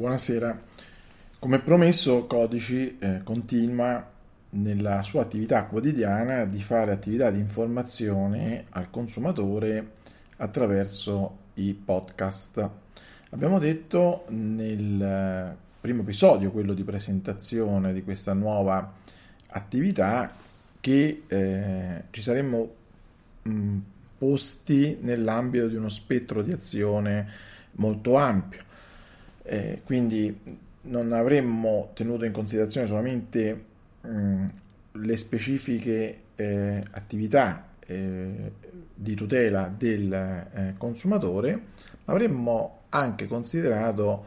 Buonasera. 0.00 0.58
Come 1.38 1.60
promesso, 1.60 2.24
Codici 2.24 2.96
eh, 2.98 3.20
continua 3.22 4.02
nella 4.52 5.02
sua 5.02 5.20
attività 5.20 5.66
quotidiana 5.66 6.46
di 6.46 6.62
fare 6.62 6.92
attività 6.92 7.30
di 7.30 7.38
informazione 7.38 8.64
al 8.70 8.88
consumatore 8.88 9.90
attraverso 10.38 11.36
i 11.56 11.74
podcast. 11.74 12.66
Abbiamo 13.28 13.58
detto 13.58 14.24
nel 14.28 15.54
primo 15.78 16.00
episodio, 16.00 16.50
quello 16.50 16.72
di 16.72 16.82
presentazione 16.82 17.92
di 17.92 18.02
questa 18.02 18.32
nuova 18.32 18.94
attività, 19.48 20.32
che 20.80 21.24
eh, 21.26 22.04
ci 22.08 22.22
saremmo 22.22 22.74
mh, 23.42 23.76
posti 24.16 24.96
nell'ambito 25.02 25.68
di 25.68 25.76
uno 25.76 25.90
spettro 25.90 26.40
di 26.40 26.52
azione 26.52 27.28
molto 27.72 28.16
ampio. 28.16 28.68
Eh, 29.52 29.80
quindi 29.84 30.38
non 30.82 31.12
avremmo 31.12 31.90
tenuto 31.92 32.24
in 32.24 32.30
considerazione 32.30 32.86
solamente 32.86 33.64
mh, 34.00 34.44
le 34.92 35.16
specifiche 35.16 36.18
eh, 36.36 36.80
attività 36.92 37.66
eh, 37.84 38.52
di 38.94 39.14
tutela 39.16 39.72
del 39.76 40.12
eh, 40.12 40.74
consumatore, 40.78 41.54
ma 42.04 42.12
avremmo 42.12 42.82
anche 42.90 43.26
considerato 43.26 44.24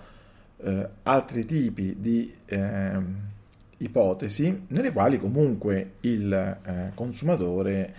eh, 0.58 0.90
altri 1.04 1.46
tipi 1.46 1.96
di 2.00 2.34
ehm, 2.48 3.16
ipotesi 3.78 4.66
nelle 4.68 4.92
quali 4.92 5.18
comunque 5.18 5.94
il 6.02 6.34
eh, 6.34 6.92
consumatore 6.96 7.94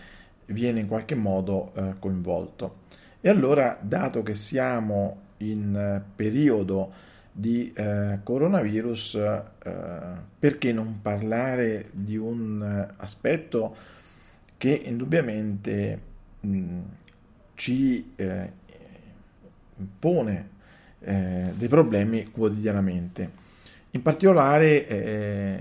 viene 0.49 0.81
in 0.81 0.87
qualche 0.87 1.15
modo 1.15 1.73
eh, 1.75 1.95
coinvolto. 1.99 2.81
E 3.23 3.31
allora, 3.31 3.79
dato 3.81 4.23
che 4.23 4.35
siamo 4.35 5.23
in 5.39 6.03
periodo 6.15 7.13
di 7.37 7.73
eh, 7.75 8.21
coronavirus, 8.23 9.15
eh, 9.17 9.43
perché 10.39 10.73
non 10.73 11.01
parlare 11.03 11.89
di 11.91 12.17
un 12.17 12.93
aspetto 12.99 13.75
che 14.57 14.71
indubbiamente 14.71 16.01
mh, 16.39 16.79
ci 17.55 18.13
eh, 18.15 18.53
pone 19.99 20.49
eh, 21.01 21.53
dei 21.57 21.69
problemi 21.69 22.31
quotidianamente. 22.31 23.43
In 23.91 24.03
particolare 24.03 24.87
eh, 24.87 25.59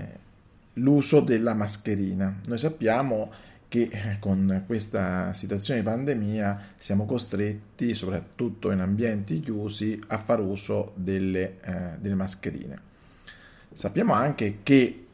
l'uso 0.74 1.20
della 1.20 1.54
mascherina. 1.54 2.40
Noi 2.46 2.58
sappiamo 2.58 3.32
che 3.74 3.88
eh, 3.90 4.18
con 4.20 4.62
questa 4.66 5.32
situazione 5.32 5.80
di 5.80 5.86
pandemia 5.86 6.74
siamo 6.78 7.06
costretti, 7.06 7.92
soprattutto 7.96 8.70
in 8.70 8.78
ambienti 8.78 9.40
chiusi, 9.40 9.98
a 10.08 10.18
far 10.18 10.38
uso 10.38 10.92
delle, 10.94 11.56
eh, 11.60 11.98
delle 11.98 12.14
mascherine. 12.14 12.78
Sappiamo 13.72 14.12
anche 14.12 14.58
che 14.62 15.06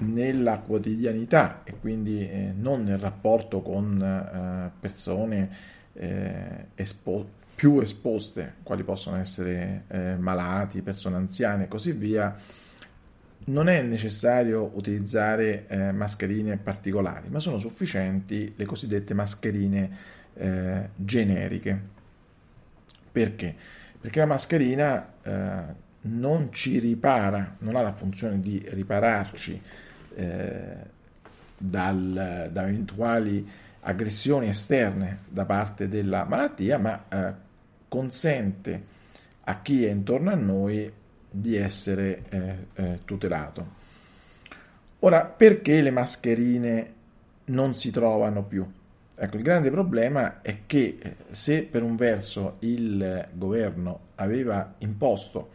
nella 0.00 0.58
quotidianità 0.58 1.62
e 1.64 1.72
quindi 1.80 2.20
eh, 2.20 2.52
non 2.54 2.82
nel 2.82 2.98
rapporto 2.98 3.62
con 3.62 4.02
eh, 4.02 4.70
persone 4.78 5.50
eh, 5.94 6.66
espo- 6.74 7.26
più 7.54 7.80
esposte, 7.80 8.56
quali 8.62 8.82
possono 8.82 9.16
essere 9.16 9.84
eh, 9.88 10.16
malati, 10.16 10.82
persone 10.82 11.16
anziane 11.16 11.64
e 11.64 11.68
così 11.68 11.92
via, 11.92 12.36
non 13.44 13.68
è 13.68 13.82
necessario 13.82 14.70
utilizzare 14.74 15.66
eh, 15.66 15.92
mascherine 15.92 16.56
particolari, 16.56 17.28
ma 17.28 17.40
sono 17.40 17.58
sufficienti 17.58 18.52
le 18.56 18.64
cosiddette 18.64 19.14
mascherine 19.14 19.90
eh, 20.34 20.88
generiche. 20.94 21.80
Perché? 23.10 23.54
Perché 24.00 24.20
la 24.20 24.26
mascherina 24.26 25.12
eh, 25.22 25.62
non 26.02 26.52
ci 26.52 26.78
ripara, 26.78 27.56
non 27.58 27.76
ha 27.76 27.82
la 27.82 27.92
funzione 27.92 28.40
di 28.40 28.64
ripararci 28.68 29.62
eh, 30.14 30.76
dal, 31.56 32.48
da 32.50 32.62
eventuali 32.62 33.48
aggressioni 33.80 34.48
esterne 34.48 35.18
da 35.28 35.44
parte 35.44 35.88
della 35.88 36.24
malattia, 36.24 36.78
ma 36.78 37.04
eh, 37.08 37.32
consente 37.88 38.82
a 39.44 39.60
chi 39.60 39.84
è 39.84 39.90
intorno 39.90 40.30
a 40.30 40.34
noi 40.34 40.90
di 41.32 41.56
essere 41.56 42.22
eh, 42.28 42.54
eh, 42.74 42.98
tutelato. 43.04 43.80
Ora, 45.00 45.24
perché 45.24 45.80
le 45.80 45.90
mascherine 45.90 46.92
non 47.46 47.74
si 47.74 47.90
trovano 47.90 48.44
più? 48.44 48.64
Ecco, 49.14 49.36
il 49.36 49.42
grande 49.42 49.70
problema 49.70 50.40
è 50.42 50.60
che 50.66 50.98
eh, 51.00 51.16
se 51.30 51.62
per 51.62 51.82
un 51.82 51.96
verso 51.96 52.56
il 52.60 53.28
governo 53.32 54.00
aveva 54.16 54.74
imposto 54.78 55.50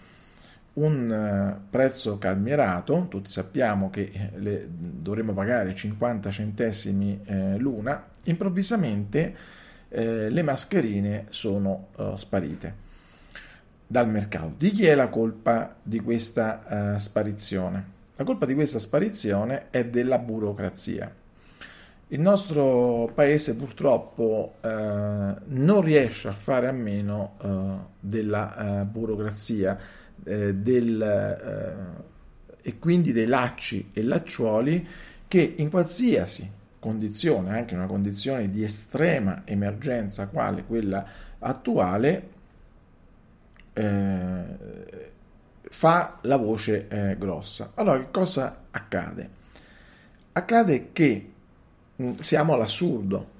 un 0.73 1.11
eh, 1.11 1.67
prezzo 1.69 2.17
calmierato, 2.17 3.07
tutti 3.09 3.29
sappiamo 3.29 3.89
che 3.89 4.11
eh, 4.11 4.31
le, 4.35 4.67
dovremmo 4.69 5.33
pagare 5.33 5.73
50 5.73 6.29
centesimi 6.29 7.21
eh, 7.25 7.57
l'una, 7.57 8.07
improvvisamente 8.25 9.35
eh, 9.89 10.29
le 10.29 10.41
mascherine 10.41 11.27
sono 11.29 11.87
uh, 11.95 12.17
sparite 12.17 12.85
dal 13.87 14.09
mercato. 14.09 14.53
Di 14.57 14.71
chi 14.71 14.85
è 14.85 14.93
la 14.93 15.07
colpa 15.07 15.75
di 15.81 15.99
questa 16.01 16.93
uh, 16.95 16.99
sparizione? 16.99 17.95
La 18.17 18.25
colpa 18.25 18.45
di 18.45 18.53
questa 18.53 18.79
sparizione 18.79 19.69
è 19.69 19.85
della 19.85 20.19
burocrazia. 20.19 21.13
Il 22.09 22.19
nostro 22.19 23.11
paese 23.13 23.55
purtroppo 23.55 24.55
uh, 24.61 24.67
non 24.67 25.81
riesce 25.81 26.27
a 26.27 26.33
fare 26.33 26.67
a 26.67 26.71
meno 26.71 27.35
uh, 27.41 27.89
della 27.99 28.87
burocrazia 28.89 29.77
del, 30.23 31.01
e 32.61 32.79
quindi 32.79 33.13
dei 33.13 33.27
lacci 33.27 33.91
e 33.93 34.03
lacciuoli 34.03 34.87
che 35.27 35.53
in 35.57 35.69
qualsiasi 35.69 36.51
condizione, 36.79 37.51
anche 37.51 37.73
in 37.73 37.79
una 37.79 37.87
condizione 37.87 38.49
di 38.49 38.63
estrema 38.63 39.43
emergenza 39.45 40.27
quale 40.27 40.63
quella 40.65 41.05
attuale, 41.39 42.29
eh, 43.77 45.11
fa 45.69 46.17
la 46.21 46.37
voce 46.37 46.87
eh, 46.87 47.15
grossa. 47.17 47.71
Allora, 47.75 47.99
che 47.99 48.11
cosa 48.11 48.63
accade? 48.71 49.29
Accade 50.33 50.89
che 50.91 51.29
mh, 51.95 52.03
mm, 52.03 52.13
siamo 52.13 52.53
all'assurdo, 52.53 53.35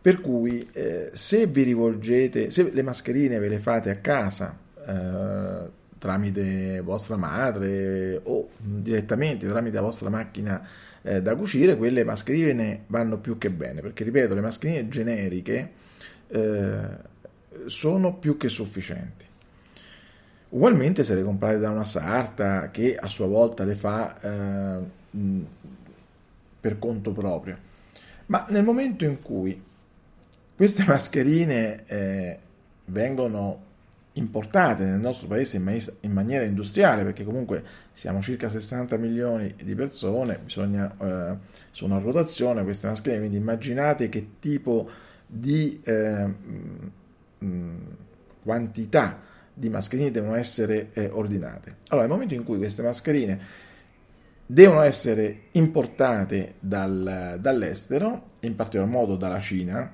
per 0.00 0.20
cui 0.20 0.68
eh, 0.72 1.10
se 1.14 1.46
vi 1.46 1.62
rivolgete, 1.62 2.50
se 2.50 2.70
le 2.70 2.82
mascherine 2.82 3.38
ve 3.38 3.48
le 3.48 3.58
fate 3.58 3.90
a 3.90 3.96
casa 3.96 4.58
eh, 4.86 5.80
tramite 5.98 6.80
vostra 6.80 7.16
madre 7.16 8.20
o 8.24 8.48
direttamente 8.56 9.46
tramite 9.46 9.76
la 9.76 9.82
vostra 9.82 10.10
macchina 10.10 10.66
eh, 11.02 11.22
da 11.22 11.36
cucire, 11.36 11.76
quelle 11.76 12.04
mascherine 12.04 12.82
vanno 12.88 13.18
più 13.18 13.38
che 13.38 13.50
bene, 13.50 13.80
perché 13.80 14.04
ripeto, 14.04 14.34
le 14.34 14.40
mascherine 14.40 14.88
generiche 14.88 15.70
eh, 16.28 16.80
sono 17.66 18.14
più 18.14 18.36
che 18.36 18.48
sufficienti. 18.48 19.30
Ugualmente 20.52 21.02
se 21.02 21.14
le 21.14 21.22
comprate 21.22 21.58
da 21.58 21.70
una 21.70 21.84
sarta 21.84 22.70
che 22.70 22.94
a 22.94 23.06
sua 23.06 23.26
volta 23.26 23.64
le 23.64 23.74
fa 23.74 24.20
eh, 24.20 24.78
per 26.60 26.78
conto 26.78 27.12
proprio. 27.12 27.56
Ma 28.26 28.44
nel 28.50 28.62
momento 28.62 29.06
in 29.06 29.22
cui 29.22 29.60
queste 30.54 30.84
mascherine 30.86 31.86
eh, 31.86 32.38
vengono 32.86 33.70
importate 34.14 34.84
nel 34.84 35.00
nostro 35.00 35.26
paese 35.26 35.56
in, 35.56 35.62
ma- 35.62 35.72
in, 36.00 36.12
maniera 36.12 36.44
industriale, 36.44 37.02
perché 37.02 37.24
comunque 37.24 37.64
siamo 37.94 38.20
circa 38.20 38.50
60 38.50 38.98
milioni 38.98 39.54
di 39.62 39.74
persone, 39.74 40.38
bisogna, 40.44 40.94
eh, 41.00 41.36
sono 41.70 41.96
a 41.96 41.98
rotazione 41.98 42.62
queste 42.62 42.88
mascherine, 42.88 43.20
quindi 43.20 43.38
immaginate 43.38 44.10
che 44.10 44.32
tipo 44.38 44.86
di 45.26 45.80
eh, 45.82 46.26
mh, 47.38 47.76
quantità 48.42 49.30
di 49.54 49.68
mascherine 49.68 50.10
devono 50.10 50.34
essere 50.34 50.90
eh, 50.92 51.08
ordinate. 51.10 51.76
Allora, 51.88 52.06
nel 52.06 52.14
momento 52.14 52.34
in 52.34 52.44
cui 52.44 52.58
queste 52.58 52.82
mascherine 52.82 53.40
devono 54.46 54.82
essere 54.82 55.44
importate 55.52 56.54
dal, 56.58 57.38
dall'estero, 57.40 58.24
in 58.40 58.54
particolar 58.56 58.88
modo 58.88 59.16
dalla 59.16 59.40
Cina, 59.40 59.92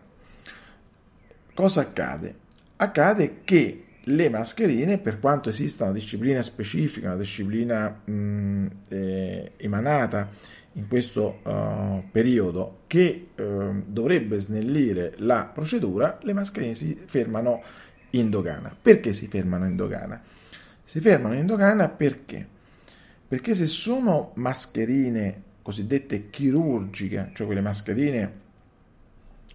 cosa 1.54 1.80
accade? 1.80 2.34
Accade 2.76 3.40
che 3.44 3.84
le 4.08 4.28
mascherine, 4.30 4.98
per 4.98 5.20
quanto 5.20 5.50
esista 5.50 5.84
una 5.84 5.92
disciplina 5.92 6.40
specifica, 6.40 7.08
una 7.08 7.18
disciplina 7.18 7.88
mh, 7.88 8.66
eh, 8.88 9.52
emanata 9.56 10.30
in 10.72 10.86
questo 10.86 11.40
uh, 11.42 12.04
periodo 12.10 12.80
che 12.86 13.28
uh, 13.36 13.82
dovrebbe 13.84 14.38
snellire 14.38 15.14
la 15.16 15.50
procedura, 15.52 16.18
le 16.22 16.32
mascherine 16.32 16.74
si 16.74 16.96
fermano 17.04 17.62
in 18.10 18.30
dogana. 18.30 18.74
Perché 18.80 19.12
si 19.12 19.26
fermano 19.26 19.66
in 19.66 19.76
dogana? 19.76 20.20
Si 20.84 21.00
fermano 21.00 21.34
in 21.34 21.46
dogana 21.46 21.88
perché? 21.88 22.46
Perché 23.28 23.54
se 23.54 23.66
sono 23.66 24.32
mascherine 24.36 25.42
cosiddette 25.62 26.30
chirurgiche, 26.30 27.30
cioè 27.34 27.46
quelle 27.46 27.60
mascherine 27.60 28.32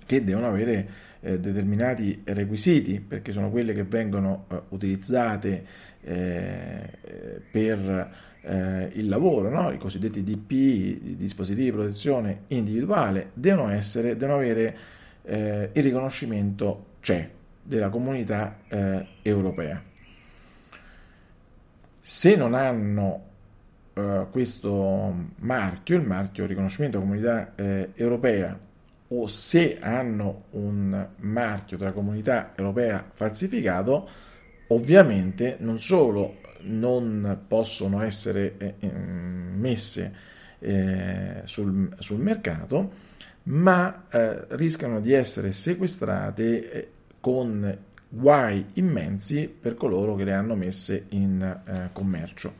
che 0.06 0.24
devono 0.24 0.48
avere 0.48 0.90
eh, 1.22 1.40
determinati 1.40 2.22
requisiti, 2.26 3.00
perché 3.00 3.32
sono 3.32 3.50
quelle 3.50 3.74
che 3.74 3.84
vengono 3.84 4.46
eh, 4.50 4.62
utilizzate 4.70 5.66
eh, 6.02 6.90
per 7.50 8.12
eh, 8.42 8.90
il 8.94 9.08
lavoro, 9.08 9.50
no? 9.50 9.72
i 9.72 9.80
cosiddetti 9.80 10.24
DPI, 10.24 11.16
dispositivi 11.18 11.66
di 11.66 11.72
protezione 11.72 12.42
individuale, 12.50 13.32
devono, 13.34 13.72
essere, 13.72 14.16
devono 14.16 14.38
avere 14.38 14.78
eh, 15.24 15.70
il 15.74 15.82
riconoscimento 15.82 16.98
CE 17.00 17.42
della 17.64 17.90
comunità 17.90 18.60
eh, 18.68 19.08
europea. 19.22 19.82
Se 22.00 22.36
non 22.36 22.54
hanno 22.54 23.32
eh, 23.94 24.28
questo 24.30 25.16
marchio, 25.38 25.96
il 25.96 26.06
marchio 26.06 26.46
riconoscimento 26.46 27.00
comunità 27.00 27.54
eh, 27.56 27.92
europea, 27.96 28.60
o 29.16 29.28
se 29.28 29.80
hanno 29.80 30.46
un 30.52 31.08
marchio 31.18 31.78
della 31.78 31.92
comunità 31.92 32.54
europea 32.56 33.10
falsificato, 33.14 34.10
ovviamente 34.68 35.58
non 35.60 35.80
solo 35.80 36.42
non 36.62 37.44
possono 37.48 38.02
essere 38.02 38.56
eh, 38.58 38.76
messe 38.88 40.14
eh, 40.60 41.42
sul, 41.44 41.94
sul, 42.00 42.20
mercato, 42.20 42.92
ma 43.44 44.06
eh, 44.10 44.46
rischiano 44.56 45.00
di 45.00 45.12
essere 45.14 45.52
sequestrate 45.52 46.72
eh, 46.72 46.92
con 47.24 47.78
guai 48.10 48.66
immensi 48.74 49.48
per 49.48 49.76
coloro 49.76 50.14
che 50.16 50.26
le 50.26 50.34
hanno 50.34 50.56
messe 50.56 51.06
in 51.12 51.42
eh, 51.42 51.90
commercio. 51.94 52.54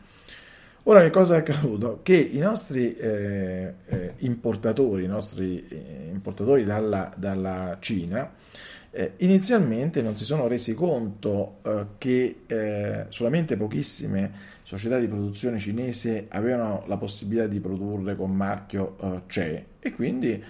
Ora 0.84 1.02
che 1.02 1.10
cosa 1.10 1.36
è 1.36 1.40
accaduto? 1.40 2.00
Che 2.02 2.16
i 2.16 2.38
nostri 2.38 2.96
eh, 2.96 3.74
eh, 3.86 4.14
importatori, 4.20 5.04
i 5.04 5.08
nostri 5.08 5.68
eh, 5.68 6.08
importatori 6.14 6.64
dalla, 6.64 7.12
dalla 7.18 7.76
Cina, 7.82 8.32
eh, 8.92 9.16
inizialmente 9.18 10.02
non 10.02 10.16
si 10.16 10.24
sono 10.24 10.48
resi 10.48 10.74
conto 10.74 11.58
eh, 11.64 11.86
che 11.98 12.44
eh, 12.46 13.06
solamente 13.10 13.58
pochissime 13.58 14.32
società 14.64 14.98
di 14.98 15.10
produzione 15.10 15.60
cinese 15.60 16.28
avevano 16.30 16.86
la 16.88 16.96
possibilità 16.96 17.48
di 17.48 17.60
produrre 17.60 18.16
con 18.16 18.34
marchio 18.34 19.24
CE 19.28 19.66
e 19.80 19.92
quindi 19.94 20.42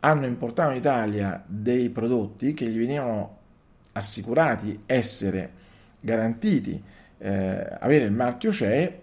hanno 0.00 0.26
importato 0.26 0.72
in 0.72 0.76
Italia 0.76 1.42
dei 1.46 1.88
prodotti 1.88 2.52
che 2.52 2.68
gli 2.68 2.76
venivano 2.76 3.44
assicurati 3.96 4.82
essere 4.86 5.50
garantiti, 6.00 6.82
avere 7.18 8.04
il 8.04 8.12
marchio 8.12 8.52
CE 8.52 9.00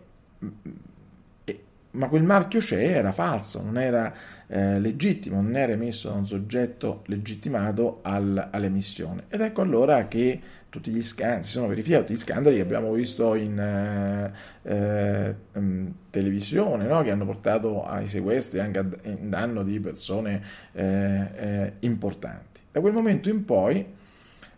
ma 1.94 2.07
quel 2.07 2.24
marchio 2.24 2.60
CE 2.60 2.84
era 2.84 3.12
falso, 3.12 3.62
non 3.62 3.78
era 3.78 4.13
eh, 4.48 4.80
legittimo, 4.80 5.42
non 5.42 5.56
era 5.56 5.74
emesso 5.74 6.10
da 6.10 6.16
un 6.16 6.25
soggetto 6.25 7.04
legittimato 7.07 8.00
al, 8.01 8.50
all'emissione. 8.51 9.25
Ed 9.28 9.42
ecco 9.42 9.62
allora 9.62 10.07
che 10.07 10.42
tutti 10.69 10.90
gli 10.90 11.04
scandali, 11.04 11.44
si 11.44 11.51
sono 11.51 11.68
verificati 11.68 12.13
gli 12.13 12.18
scandali 12.18 12.56
che 12.56 12.63
abbiamo 12.63 12.92
visto 12.94 13.36
in 13.36 13.60
eh, 13.60 14.31
eh, 14.63 15.36
televisione, 16.10 16.88
no? 16.88 17.04
che 17.04 17.12
hanno 17.12 17.25
portato 17.25 17.86
ai 17.86 18.07
sequestri 18.07 18.60
anche 18.60 18.80
a, 18.80 18.86
in 19.04 19.30
danno 19.30 19.62
di 19.62 19.80
persone 19.80 20.42
eh, 20.72 21.28
eh, 21.36 21.74
importanti. 21.81 22.62
Da 22.72 22.80
quel 22.80 22.94
momento 22.94 23.30
in 23.30 23.46
poi 23.46 23.86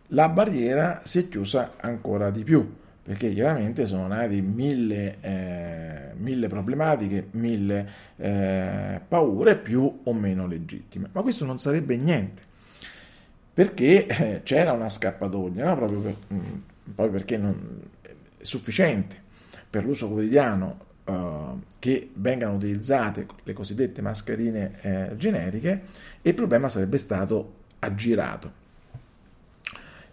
la 0.07 0.29
barriera 0.29 1.01
si 1.03 1.19
è 1.19 1.27
chiusa 1.27 1.73
ancora 1.77 2.29
di 2.29 2.43
più 2.43 2.83
perché 3.05 3.31
chiaramente 3.33 3.85
sono 3.85 4.07
nati 4.07 4.41
mille, 4.41 5.17
eh, 5.21 6.13
mille 6.15 6.47
problematiche, 6.47 7.27
mille 7.33 7.87
eh, 8.15 8.99
paure 9.07 9.57
più 9.57 9.99
o 10.01 10.13
meno 10.15 10.47
legittime. 10.47 11.09
Ma 11.11 11.21
questo 11.21 11.45
non 11.45 11.59
sarebbe 11.59 11.97
niente, 11.97 12.41
perché 13.53 14.07
eh, 14.07 14.41
c'era 14.41 14.71
una 14.71 14.89
scappatoia, 14.89 15.65
no? 15.65 15.75
proprio, 15.75 15.99
per, 15.99 16.15
mh, 16.29 16.35
mm, 16.35 16.53
proprio, 16.95 17.11
perché 17.11 17.37
non, 17.37 17.79
è 18.01 18.09
sufficiente 18.41 19.21
per 19.69 19.85
l'uso 19.85 20.09
quotidiano 20.09 20.81
Uh, 21.05 21.61
che 21.77 22.09
vengano 22.15 22.55
utilizzate 22.55 23.27
le 23.43 23.53
cosiddette 23.53 24.01
mascherine 24.01 24.71
eh, 24.81 25.11
generiche 25.15 25.83
e 26.19 26.29
il 26.29 26.33
problema 26.33 26.67
sarebbe 26.67 26.97
stato 26.97 27.57
aggirato. 27.77 28.64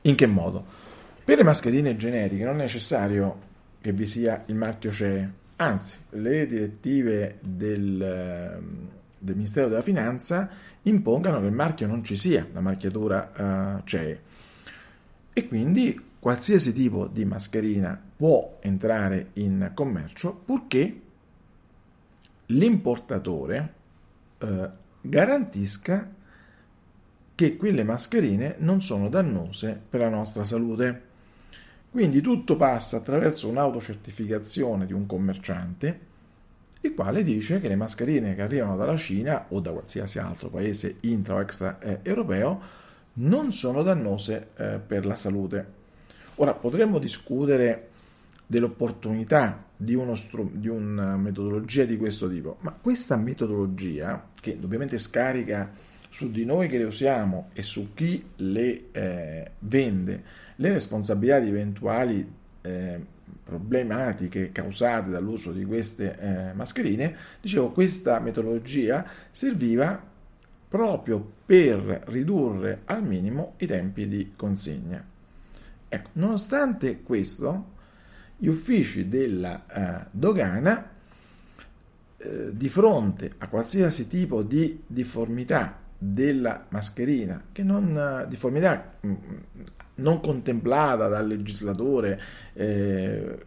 In 0.02 0.14
che 0.16 0.26
modo? 0.26 0.64
Per 1.24 1.36
le 1.36 1.44
mascherine 1.44 1.96
generiche 1.96 2.44
non 2.44 2.56
è 2.56 2.62
necessario 2.62 3.50
che 3.80 3.92
vi 3.92 4.06
sia 4.06 4.42
il 4.46 4.56
marchio 4.56 4.90
CE, 4.90 5.30
anzi 5.56 5.96
le 6.10 6.46
direttive 6.46 7.38
del, 7.40 8.02
ehm, 8.02 8.88
del 9.18 9.36
Ministero 9.36 9.68
della 9.68 9.82
Finanza 9.82 10.48
impongano 10.82 11.40
che 11.40 11.46
il 11.46 11.52
marchio 11.52 11.86
non 11.86 12.02
ci 12.02 12.16
sia, 12.16 12.46
la 12.52 12.60
marchiatura 12.60 13.78
uh, 13.78 13.82
CE. 13.84 14.20
E 15.32 15.48
quindi 15.48 16.00
qualsiasi 16.18 16.72
tipo 16.72 17.06
di 17.06 17.24
mascherina 17.24 18.00
può 18.16 18.58
entrare 18.60 19.28
in 19.34 19.70
commercio 19.74 20.32
purché 20.32 21.00
l'importatore 22.46 23.74
uh, 24.38 24.68
garantisca 25.00 26.10
che 27.34 27.56
quelle 27.56 27.84
mascherine 27.84 28.56
non 28.58 28.82
sono 28.82 29.08
dannose 29.08 29.80
per 29.88 30.00
la 30.00 30.08
nostra 30.08 30.44
salute. 30.44 31.10
Quindi 31.90 32.20
tutto 32.20 32.56
passa 32.56 32.98
attraverso 32.98 33.48
un'autocertificazione 33.48 34.86
di 34.86 34.92
un 34.92 35.06
commerciante, 35.06 36.10
il 36.80 36.94
quale 36.94 37.22
dice 37.22 37.60
che 37.60 37.68
le 37.68 37.76
mascherine 37.76 38.34
che 38.34 38.42
arrivano 38.42 38.76
dalla 38.76 38.96
Cina 38.96 39.46
o 39.50 39.60
da 39.60 39.70
qualsiasi 39.70 40.18
altro 40.18 40.48
paese 40.48 40.96
intra 41.00 41.34
o 41.34 41.40
extra 41.40 41.78
eh, 41.78 41.98
europeo 42.02 42.60
non 43.14 43.52
sono 43.52 43.82
dannose 43.82 44.48
eh, 44.56 44.80
per 44.84 45.06
la 45.06 45.14
salute. 45.14 45.80
Ora 46.36 46.54
potremmo 46.54 46.98
discutere 46.98 47.90
dell'opportunità 48.46 49.64
di, 49.76 49.98
stru- 50.14 50.52
di, 50.52 50.68
una 50.68 51.16
metodologia 51.16 51.84
di 51.84 51.96
questo 51.96 52.28
tipo, 52.28 52.56
ma 52.60 52.72
questa 52.72 53.16
metodologia, 53.16 54.28
che 54.40 54.58
ovviamente 54.62 54.98
scarica 54.98 55.70
su 56.12 56.30
di 56.30 56.44
noi 56.44 56.68
che 56.68 56.76
le 56.76 56.84
usiamo 56.84 57.48
e 57.54 57.62
su 57.62 57.94
chi 57.94 58.22
le 58.36 58.90
eh, 58.92 59.50
vende, 59.60 60.22
le 60.56 60.72
responsabilità 60.72 61.38
di 61.40 61.48
eventuali 61.48 62.32
eh, 62.60 63.00
problematiche 63.42 64.52
causate 64.52 65.08
dall'uso 65.08 65.52
di 65.52 65.64
queste 65.64 66.18
eh, 66.18 66.52
mascherine, 66.52 67.16
dicevo, 67.40 67.70
questa 67.70 68.20
metodologia 68.20 69.06
serviva 69.30 70.10
proprio 70.68 71.32
per 71.46 72.02
ridurre 72.08 72.82
al 72.84 73.02
minimo 73.02 73.54
i 73.58 73.66
tempi 73.66 74.06
di 74.06 74.32
consegna. 74.36 75.02
Ecco, 75.88 76.10
nonostante 76.12 77.00
questo, 77.00 77.70
gli 78.36 78.48
uffici 78.48 79.08
della 79.08 79.64
eh, 79.66 80.06
dogana, 80.10 80.90
eh, 82.18 82.50
di 82.52 82.68
fronte 82.68 83.32
a 83.38 83.48
qualsiasi 83.48 84.06
tipo 84.08 84.42
di 84.42 84.82
difformità 84.86 85.80
della 86.04 86.64
mascherina, 86.70 87.44
che 87.52 87.62
non 87.62 88.26
difformità 88.28 88.90
mm, 89.06 89.14
non 89.96 90.18
contemplata 90.20 91.06
dal 91.06 91.26
legislatore, 91.26 92.20
eh, 92.54 93.38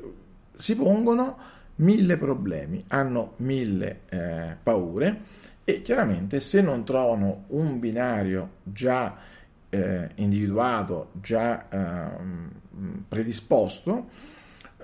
si 0.56 0.76
pongono 0.78 1.38
mille 1.78 2.16
problemi, 2.16 2.82
hanno 2.88 3.34
mille 3.38 4.02
eh, 4.08 4.56
paure 4.64 5.20
e 5.66 5.82
chiaramente 5.82 6.40
se 6.40 6.62
non 6.62 6.86
trovano 6.86 7.44
un 7.48 7.80
binario 7.80 8.52
già 8.64 9.18
eh, 9.68 10.10
individuato, 10.16 11.10
già 11.20 11.68
ehm, 11.68 12.52
predisposto, 13.10 14.08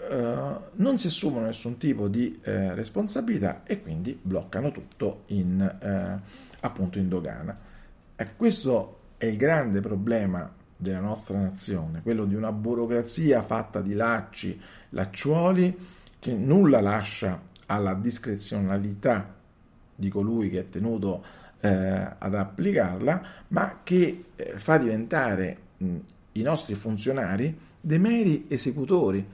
eh, 0.10 0.56
non 0.74 0.98
si 0.98 1.08
assumono 1.08 1.46
nessun 1.46 1.78
tipo 1.78 2.10
di 2.10 2.38
eh, 2.44 2.74
responsabilità 2.74 3.62
e 3.64 3.82
quindi 3.82 4.18
bloccano 4.22 4.72
tutto 4.72 5.22
in, 5.28 5.62
eh, 5.62 6.50
appunto 6.62 6.98
in 6.98 7.10
dogana. 7.10 7.58
E 8.16 8.36
questo 8.36 9.00
è 9.18 9.26
il 9.26 9.38
grande 9.38 9.82
problema 9.82 10.52
della 10.76 11.00
nostra 11.00 11.38
nazione, 11.38 12.02
quello 12.02 12.26
di 12.26 12.34
una 12.34 12.52
burocrazia 12.52 13.42
fatta 13.44 13.82
di 13.82 13.94
lacci, 13.94 14.60
lacciuoli, 14.90 15.78
che 16.18 16.34
nulla 16.34 16.82
lascia 16.82 17.40
alla 17.68 17.94
discrezionalità 17.94 19.34
di 19.96 20.10
colui 20.10 20.50
che 20.50 20.62
è 20.62 20.70
tenuto 20.70 21.24
eh, 21.60 21.70
ad 21.70 22.34
applicarla, 22.34 23.22
ma 23.50 23.80
che 23.84 24.26
eh, 24.36 24.54
fa 24.58 24.78
diventare 24.78 25.58
mh, 25.78 25.96
i 26.34 26.42
nostri 26.42 26.76
funzionari 26.76 27.56
dei 27.80 28.00
meri 28.00 28.46
esecutori 28.48 29.26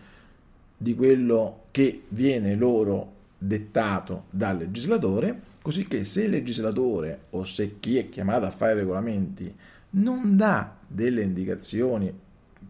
di 0.78 0.96
quello 0.96 1.64
che 1.72 2.04
viene 2.10 2.56
loro 2.56 3.14
dettato 3.38 4.26
dal 4.30 4.58
legislatore, 4.58 5.42
così 5.62 5.88
che 5.88 6.06
se 6.06 6.24
il 6.24 6.32
legislatore 6.32 7.26
o 7.32 7.44
se 7.44 7.80
chi 7.80 7.98
è 7.98 8.10
chiamato 8.10 8.46
a 8.46 8.52
fare 8.52 8.74
regolamenti 8.74 9.54
non 9.92 10.36
dà 10.36 10.76
delle 10.88 11.22
indicazioni 11.22 12.14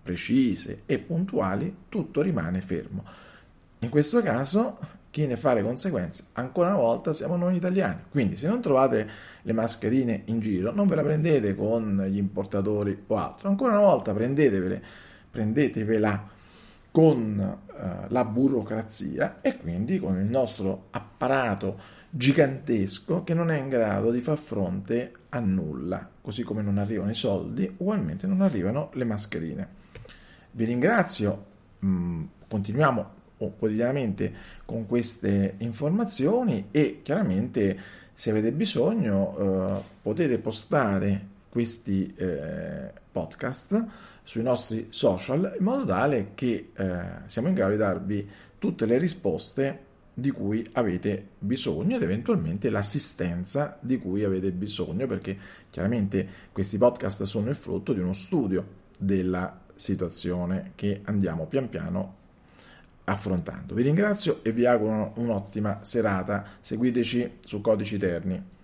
precise 0.02 0.82
e 0.86 1.00
puntuali, 1.00 1.76
tutto 1.90 2.22
rimane 2.22 2.62
fermo. 2.62 3.04
In 3.80 3.90
questo 3.90 4.22
caso 4.22 4.78
chi 5.10 5.26
ne 5.26 5.36
fa 5.36 5.54
le 5.54 5.64
conseguenze 5.64 6.26
ancora 6.34 6.70
una 6.70 6.78
volta 6.78 7.14
siamo 7.14 7.38
noi 7.38 7.56
italiani. 7.56 8.02
Quindi 8.10 8.36
se 8.36 8.48
non 8.48 8.62
trovate 8.62 9.10
le 9.42 9.54
mascherine 9.54 10.24
in 10.26 10.40
giro, 10.40 10.72
non 10.72 10.88
ve 10.88 10.96
la 10.96 11.04
prendete 11.04 11.56
con 11.56 12.06
gli 12.10 12.18
importatori 12.18 13.06
o 13.08 13.16
altro. 13.16 13.50
Ancora 13.50 13.80
una 13.80 13.88
volta 13.88 14.14
prendetevele, 14.14 14.84
prendetevela 15.30 16.30
con 16.98 17.40
eh, 17.40 18.06
la 18.08 18.26
burocrazia 18.26 19.38
e 19.42 19.56
quindi 19.58 20.00
con 20.00 20.18
il 20.18 20.26
nostro 20.26 20.88
apparato 20.90 21.80
gigantesco 22.10 23.24
che 23.24 23.36
non 23.36 23.52
è 23.52 23.60
in 23.60 23.70
grado 23.70 24.10
di 24.10 24.20
far 24.20 24.40
fronte 24.40 25.12
a 25.30 25.40
nulla, 25.40 26.10
così 26.20 26.42
come 26.42 26.64
non 26.64 26.80
arrivano 26.80 27.12
i 27.12 27.14
soldi, 27.14 27.72
ugualmente 27.78 28.26
non 28.26 28.42
arrivano 28.42 28.90
le 28.94 29.04
mascherine. 29.04 29.68
Vi 30.50 30.66
ringrazio, 30.66 31.46
mm, 31.86 32.24
continuiamo 32.48 33.10
quotidianamente 33.38 34.34
con 34.66 34.88
queste 34.88 35.54
informazioni 35.60 36.70
e 36.72 37.02
chiaramente 37.04 37.80
se 38.16 38.32
avete 38.32 38.52
bisogno 38.52 39.38
eh, 39.38 39.82
potete 40.02 40.40
postare 40.40 41.36
questi 41.58 42.14
eh, 42.16 42.92
podcast 43.12 43.84
sui 44.22 44.44
nostri 44.44 44.90
social 44.92 45.56
in 45.58 45.66
modo 45.66 45.86
tale 45.86 46.34
che 46.36 46.70
eh, 46.72 47.00
siamo 47.26 47.48
in 47.48 47.56
grado 47.56 47.72
di 47.72 47.78
darvi 47.78 48.30
tutte 48.60 48.86
le 48.86 49.00
risposte 49.00 49.86
di 50.14 50.30
cui 50.30 50.64
avete 50.74 51.30
bisogno 51.40 51.96
ed 51.96 52.04
eventualmente 52.04 52.70
l'assistenza 52.70 53.80
di 53.80 53.98
cui 53.98 54.24
avete 54.24 54.52
bisogno 54.52 55.08
perché 55.08 55.36
chiaramente 55.72 56.28
questi 56.52 56.78
podcast 56.78 57.24
sono 57.24 57.50
il 57.50 57.56
frutto 57.56 57.92
di 57.92 58.02
uno 58.02 58.14
studio 58.14 58.64
della 59.00 59.60
situazione 59.74 60.74
che 60.76 61.02
andiamo 61.06 61.48
pian 61.48 61.70
piano 61.70 62.14
affrontando. 63.06 63.74
Vi 63.74 63.82
ringrazio 63.82 64.44
e 64.44 64.52
vi 64.52 64.68
auguro 64.68 65.14
un'ottima 65.16 65.80
serata. 65.82 66.46
Seguiteci 66.62 67.38
su 67.40 67.62
Codici 67.62 67.98
Terni. 67.98 68.57